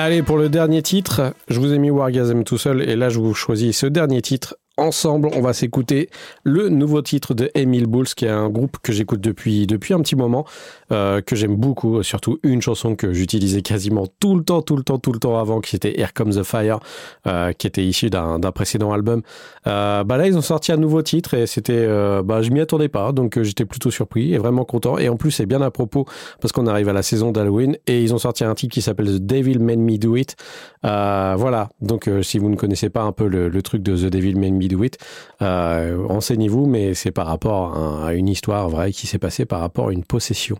Allez, 0.00 0.22
pour 0.22 0.38
le 0.38 0.48
dernier 0.48 0.80
titre, 0.80 1.34
je 1.48 1.58
vous 1.58 1.72
ai 1.72 1.78
mis 1.80 1.90
Wargasm 1.90 2.44
tout 2.44 2.56
seul 2.56 2.88
et 2.88 2.94
là 2.94 3.08
je 3.08 3.18
vous 3.18 3.34
choisis 3.34 3.76
ce 3.76 3.86
dernier 3.86 4.22
titre 4.22 4.54
ensemble, 4.78 5.28
on 5.34 5.40
va 5.40 5.52
s'écouter 5.52 6.08
le 6.44 6.68
nouveau 6.68 7.02
titre 7.02 7.34
de 7.34 7.50
Emile 7.54 7.86
Bulls, 7.86 8.06
qui 8.06 8.24
est 8.24 8.30
un 8.30 8.48
groupe 8.48 8.78
que 8.82 8.92
j'écoute 8.92 9.20
depuis, 9.20 9.66
depuis 9.66 9.92
un 9.92 10.00
petit 10.00 10.16
moment, 10.16 10.46
euh, 10.92 11.20
que 11.20 11.36
j'aime 11.36 11.56
beaucoup, 11.56 12.02
surtout 12.02 12.38
une 12.42 12.62
chanson 12.62 12.94
que 12.96 13.12
j'utilisais 13.12 13.62
quasiment 13.62 14.06
tout 14.20 14.36
le 14.36 14.44
temps, 14.44 14.62
tout 14.62 14.76
le 14.76 14.82
temps, 14.82 14.98
tout 14.98 15.12
le 15.12 15.18
temps 15.18 15.38
avant, 15.38 15.60
qui 15.60 15.76
était 15.76 15.98
Here 15.98 16.12
Comes 16.14 16.32
the 16.32 16.44
Fire, 16.44 16.78
euh, 17.26 17.52
qui 17.52 17.66
était 17.66 17.84
issu 17.84 18.08
d'un 18.08 18.40
précédent 18.52 18.92
album. 18.92 19.22
Euh, 19.66 20.04
bah 20.04 20.16
là, 20.16 20.26
ils 20.26 20.36
ont 20.38 20.42
sorti 20.42 20.72
un 20.72 20.76
nouveau 20.76 21.02
titre 21.02 21.34
et 21.34 21.46
c'était, 21.46 21.86
bah, 22.22 22.42
je 22.42 22.50
m'y 22.50 22.60
attendais 22.60 22.88
pas, 22.88 23.12
donc 23.12 23.42
j'étais 23.42 23.64
plutôt 23.64 23.90
surpris 23.90 24.32
et 24.32 24.38
vraiment 24.38 24.64
content. 24.64 24.98
Et 24.98 25.08
en 25.08 25.16
plus, 25.16 25.32
c'est 25.32 25.46
bien 25.46 25.60
à 25.60 25.70
propos 25.70 26.06
parce 26.40 26.52
qu'on 26.52 26.66
arrive 26.66 26.88
à 26.88 26.92
la 26.92 27.02
saison 27.02 27.32
d'Halloween 27.32 27.76
et 27.86 28.02
ils 28.02 28.14
ont 28.14 28.18
sorti 28.18 28.44
un 28.44 28.54
titre 28.54 28.72
qui 28.72 28.82
s'appelle 28.82 29.06
The 29.06 29.26
Devil 29.26 29.58
Made 29.58 29.80
Me 29.80 29.98
Do 29.98 30.16
It. 30.16 30.36
Voilà, 30.82 31.68
donc 31.80 32.08
si 32.22 32.38
vous 32.38 32.48
ne 32.48 32.56
connaissez 32.56 32.90
pas 32.90 33.02
un 33.02 33.12
peu 33.12 33.26
le, 33.26 33.48
le 33.48 33.62
truc 33.62 33.82
de 33.82 33.96
The 33.96 34.10
Devil 34.10 34.36
Made 34.36 34.54
Me 34.54 34.67
Do 34.68 34.82
It, 34.84 34.98
euh, 35.42 35.98
renseignez-vous, 36.06 36.66
mais 36.66 36.94
c'est 36.94 37.10
par 37.10 37.26
rapport 37.26 37.76
à, 38.04 38.14
une 38.14 38.28
histoire 38.28 38.68
vraie 38.68 38.92
qui 38.92 39.06
s'est 39.06 39.18
passée 39.18 39.44
par 39.44 39.60
rapport 39.60 39.88
à 39.88 39.92
une 39.92 40.04
possession. 40.04 40.58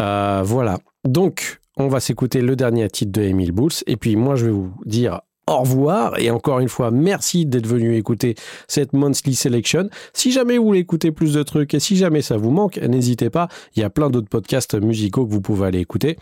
Euh, 0.00 0.42
voilà, 0.44 0.78
donc 1.04 1.60
on 1.76 1.88
va 1.88 2.00
s'écouter 2.00 2.40
le 2.40 2.56
dernier 2.56 2.88
titre 2.88 3.12
de 3.12 3.22
Emile 3.22 3.52
Bulls 3.52 3.72
et 3.86 3.96
puis 3.96 4.16
moi 4.16 4.36
je 4.36 4.46
vais 4.46 4.52
vous 4.52 4.72
dire 4.84 5.20
au 5.48 5.58
revoir 5.58 6.18
et 6.18 6.30
encore 6.30 6.60
une 6.60 6.68
fois 6.68 6.90
merci 6.90 7.46
d'être 7.46 7.66
venu 7.66 7.96
écouter 7.96 8.34
cette 8.68 8.92
monthly 8.92 9.34
selection. 9.34 9.88
Si 10.12 10.32
jamais 10.32 10.58
vous 10.58 10.66
voulez 10.66 10.80
écouter 10.80 11.10
plus 11.10 11.34
de 11.34 11.42
trucs 11.42 11.74
et 11.74 11.80
si 11.80 11.96
jamais 11.96 12.22
ça 12.22 12.36
vous 12.36 12.50
manque, 12.50 12.76
n'hésitez 12.78 13.30
pas, 13.30 13.48
il 13.74 13.80
y 13.80 13.84
a 13.84 13.90
plein 13.90 14.10
d'autres 14.10 14.28
podcasts 14.28 14.74
musicaux 14.74 15.26
que 15.26 15.32
vous 15.32 15.40
pouvez 15.40 15.66
aller 15.66 15.80
écouter. 15.80 16.16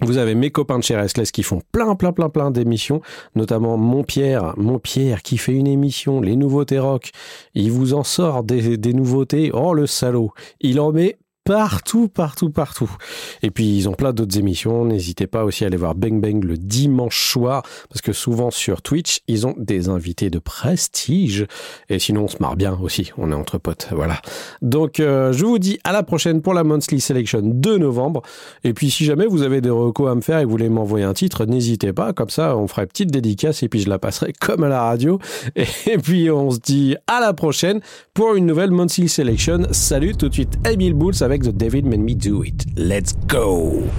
Vous 0.00 0.18
avez 0.18 0.34
mes 0.34 0.50
copains 0.50 0.78
de 0.78 0.82
chez 0.82 0.96
Restless 0.96 1.30
qui 1.30 1.44
font 1.44 1.62
plein, 1.70 1.94
plein, 1.94 2.12
plein, 2.12 2.28
plein 2.28 2.50
d'émissions, 2.50 3.00
notamment 3.36 3.76
Mon 3.76 4.02
Pierre, 4.02 4.54
qui 5.22 5.38
fait 5.38 5.52
une 5.52 5.68
émission, 5.68 6.20
les 6.20 6.34
nouveautés 6.34 6.80
rock. 6.80 7.10
Il 7.54 7.70
vous 7.70 7.94
en 7.94 8.02
sort 8.02 8.42
des, 8.42 8.76
des 8.76 8.92
nouveautés. 8.92 9.52
Oh 9.54 9.72
le 9.72 9.86
salaud, 9.86 10.32
il 10.60 10.80
en 10.80 10.90
met 10.90 11.16
partout, 11.44 12.08
partout, 12.08 12.50
partout. 12.50 12.90
Et 13.42 13.50
puis 13.50 13.76
ils 13.76 13.88
ont 13.88 13.92
plein 13.92 14.12
d'autres 14.12 14.38
émissions. 14.38 14.84
N'hésitez 14.84 15.26
pas 15.26 15.44
aussi 15.44 15.64
à 15.64 15.66
aller 15.66 15.76
voir 15.76 15.94
Bang 15.94 16.20
Bang 16.20 16.42
le 16.42 16.56
dimanche 16.56 17.30
soir, 17.30 17.62
parce 17.88 18.00
que 18.00 18.12
souvent 18.12 18.50
sur 18.50 18.82
Twitch, 18.82 19.20
ils 19.28 19.46
ont 19.46 19.54
des 19.58 19.88
invités 19.88 20.30
de 20.30 20.38
prestige. 20.38 21.46
Et 21.88 21.98
sinon, 21.98 22.24
on 22.24 22.28
se 22.28 22.38
marre 22.40 22.56
bien 22.56 22.78
aussi. 22.80 23.12
On 23.18 23.30
est 23.30 23.34
entre 23.34 23.58
potes, 23.58 23.88
voilà. 23.92 24.20
Donc, 24.62 25.00
euh, 25.00 25.32
je 25.32 25.44
vous 25.44 25.58
dis 25.58 25.78
à 25.84 25.92
la 25.92 26.02
prochaine 26.02 26.40
pour 26.40 26.54
la 26.54 26.64
Monthly 26.64 27.00
Selection 27.00 27.42
de 27.42 27.76
novembre. 27.76 28.22
Et 28.64 28.72
puis, 28.72 28.90
si 28.90 29.04
jamais 29.04 29.26
vous 29.26 29.42
avez 29.42 29.60
des 29.60 29.70
recos 29.70 30.10
à 30.10 30.14
me 30.14 30.22
faire 30.22 30.38
et 30.38 30.42
que 30.42 30.46
vous 30.46 30.52
voulez 30.52 30.68
m'envoyer 30.68 31.04
un 31.04 31.14
titre, 31.14 31.44
n'hésitez 31.44 31.92
pas. 31.92 32.12
Comme 32.12 32.30
ça, 32.30 32.56
on 32.56 32.66
fera 32.68 32.82
une 32.82 32.88
petite 32.88 33.10
dédicace 33.10 33.62
et 33.62 33.68
puis 33.68 33.80
je 33.80 33.90
la 33.90 33.98
passerai 33.98 34.32
comme 34.40 34.64
à 34.64 34.68
la 34.68 34.82
radio. 34.82 35.18
Et 35.56 35.98
puis, 35.98 36.30
on 36.30 36.50
se 36.50 36.58
dit 36.58 36.96
à 37.06 37.20
la 37.20 37.34
prochaine 37.34 37.80
pour 38.14 38.34
une 38.34 38.46
nouvelle 38.46 38.70
Monthly 38.70 39.08
Selection. 39.08 39.66
Salut 39.72 40.14
tout 40.14 40.28
de 40.28 40.34
suite, 40.34 40.54
Emile 40.64 40.94
avec 41.20 41.33
The 41.42 41.52
David 41.52 41.84
Made 41.84 41.98
Me 41.98 42.14
Do 42.14 42.42
It. 42.42 42.64
Let's 42.76 43.12
go! 43.26 43.90